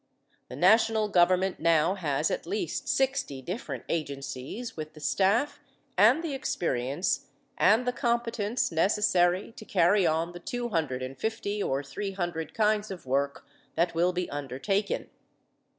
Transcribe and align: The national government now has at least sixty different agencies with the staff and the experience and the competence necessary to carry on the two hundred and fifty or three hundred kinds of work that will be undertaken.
The 0.49 0.55
national 0.55 1.09
government 1.09 1.59
now 1.59 1.93
has 1.93 2.31
at 2.31 2.47
least 2.47 2.87
sixty 2.89 3.39
different 3.39 3.83
agencies 3.87 4.75
with 4.75 4.93
the 4.93 4.99
staff 4.99 5.59
and 5.95 6.23
the 6.23 6.33
experience 6.33 7.27
and 7.55 7.85
the 7.85 7.93
competence 7.93 8.71
necessary 8.71 9.51
to 9.51 9.63
carry 9.63 10.07
on 10.07 10.31
the 10.31 10.39
two 10.39 10.69
hundred 10.69 11.03
and 11.03 11.15
fifty 11.19 11.61
or 11.61 11.83
three 11.83 12.13
hundred 12.13 12.55
kinds 12.55 12.89
of 12.89 13.05
work 13.05 13.45
that 13.75 13.93
will 13.93 14.11
be 14.11 14.27
undertaken. 14.31 15.07